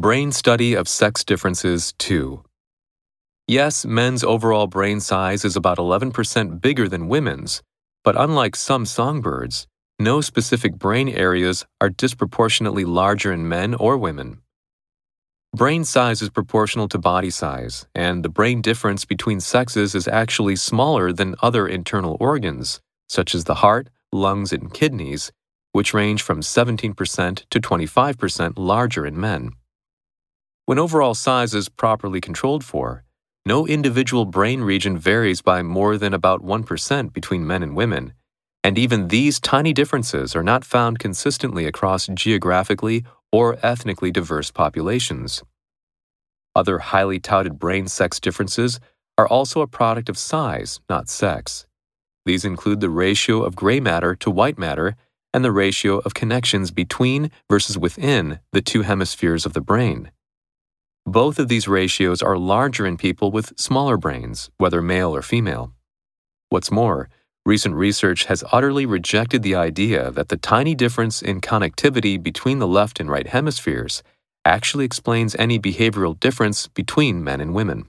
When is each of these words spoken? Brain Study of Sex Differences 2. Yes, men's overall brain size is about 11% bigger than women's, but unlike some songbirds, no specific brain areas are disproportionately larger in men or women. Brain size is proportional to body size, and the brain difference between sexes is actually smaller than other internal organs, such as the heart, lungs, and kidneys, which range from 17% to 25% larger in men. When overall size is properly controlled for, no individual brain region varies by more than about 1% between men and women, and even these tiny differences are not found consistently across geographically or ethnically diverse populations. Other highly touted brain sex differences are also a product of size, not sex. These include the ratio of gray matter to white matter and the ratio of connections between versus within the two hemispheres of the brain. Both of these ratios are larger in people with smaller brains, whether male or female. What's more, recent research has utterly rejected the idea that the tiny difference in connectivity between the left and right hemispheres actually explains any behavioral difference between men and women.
Brain 0.00 0.30
Study 0.30 0.74
of 0.74 0.86
Sex 0.86 1.24
Differences 1.24 1.92
2. 1.98 2.44
Yes, 3.48 3.84
men's 3.84 4.22
overall 4.22 4.68
brain 4.68 5.00
size 5.00 5.44
is 5.44 5.56
about 5.56 5.78
11% 5.78 6.60
bigger 6.60 6.88
than 6.88 7.08
women's, 7.08 7.64
but 8.04 8.14
unlike 8.16 8.54
some 8.54 8.86
songbirds, 8.86 9.66
no 9.98 10.20
specific 10.20 10.78
brain 10.78 11.08
areas 11.08 11.66
are 11.80 11.90
disproportionately 11.90 12.84
larger 12.84 13.32
in 13.32 13.48
men 13.48 13.74
or 13.74 13.98
women. 13.98 14.38
Brain 15.52 15.82
size 15.82 16.22
is 16.22 16.30
proportional 16.30 16.86
to 16.90 16.98
body 16.98 17.30
size, 17.30 17.88
and 17.92 18.24
the 18.24 18.28
brain 18.28 18.62
difference 18.62 19.04
between 19.04 19.40
sexes 19.40 19.96
is 19.96 20.06
actually 20.06 20.54
smaller 20.54 21.12
than 21.12 21.34
other 21.42 21.66
internal 21.66 22.16
organs, 22.20 22.80
such 23.08 23.34
as 23.34 23.42
the 23.44 23.56
heart, 23.66 23.88
lungs, 24.12 24.52
and 24.52 24.72
kidneys, 24.72 25.32
which 25.72 25.92
range 25.92 26.22
from 26.22 26.40
17% 26.40 27.44
to 27.50 27.60
25% 27.60 28.52
larger 28.56 29.04
in 29.04 29.18
men. 29.18 29.54
When 30.68 30.78
overall 30.78 31.14
size 31.14 31.54
is 31.54 31.70
properly 31.70 32.20
controlled 32.20 32.62
for, 32.62 33.02
no 33.46 33.66
individual 33.66 34.26
brain 34.26 34.60
region 34.60 34.98
varies 34.98 35.40
by 35.40 35.62
more 35.62 35.96
than 35.96 36.12
about 36.12 36.44
1% 36.44 37.10
between 37.14 37.46
men 37.46 37.62
and 37.62 37.74
women, 37.74 38.12
and 38.62 38.76
even 38.76 39.08
these 39.08 39.40
tiny 39.40 39.72
differences 39.72 40.36
are 40.36 40.42
not 40.42 40.66
found 40.66 40.98
consistently 40.98 41.64
across 41.64 42.06
geographically 42.08 43.02
or 43.32 43.56
ethnically 43.62 44.10
diverse 44.10 44.50
populations. 44.50 45.42
Other 46.54 46.80
highly 46.80 47.18
touted 47.18 47.58
brain 47.58 47.88
sex 47.88 48.20
differences 48.20 48.78
are 49.16 49.26
also 49.26 49.62
a 49.62 49.66
product 49.66 50.10
of 50.10 50.18
size, 50.18 50.80
not 50.86 51.08
sex. 51.08 51.64
These 52.26 52.44
include 52.44 52.80
the 52.80 52.90
ratio 52.90 53.42
of 53.42 53.56
gray 53.56 53.80
matter 53.80 54.14
to 54.16 54.30
white 54.30 54.58
matter 54.58 54.96
and 55.32 55.42
the 55.42 55.50
ratio 55.50 56.00
of 56.00 56.12
connections 56.12 56.70
between 56.70 57.30
versus 57.48 57.78
within 57.78 58.40
the 58.52 58.60
two 58.60 58.82
hemispheres 58.82 59.46
of 59.46 59.54
the 59.54 59.62
brain. 59.62 60.10
Both 61.08 61.38
of 61.38 61.48
these 61.48 61.66
ratios 61.66 62.20
are 62.20 62.36
larger 62.36 62.86
in 62.86 62.98
people 62.98 63.30
with 63.30 63.58
smaller 63.58 63.96
brains, 63.96 64.50
whether 64.58 64.82
male 64.82 65.16
or 65.16 65.22
female. 65.22 65.72
What's 66.50 66.70
more, 66.70 67.08
recent 67.46 67.76
research 67.76 68.26
has 68.26 68.44
utterly 68.52 68.84
rejected 68.84 69.42
the 69.42 69.54
idea 69.54 70.10
that 70.10 70.28
the 70.28 70.36
tiny 70.36 70.74
difference 70.74 71.22
in 71.22 71.40
connectivity 71.40 72.22
between 72.22 72.58
the 72.58 72.66
left 72.66 73.00
and 73.00 73.08
right 73.08 73.26
hemispheres 73.26 74.02
actually 74.44 74.84
explains 74.84 75.34
any 75.36 75.58
behavioral 75.58 76.20
difference 76.20 76.68
between 76.68 77.24
men 77.24 77.40
and 77.40 77.54
women. 77.54 77.86